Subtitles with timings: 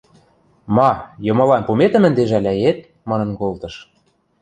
[0.75, 0.91] –Ма,
[1.25, 3.75] йымылан пуметӹм ӹнде жӓлӓет?– манын колтыш.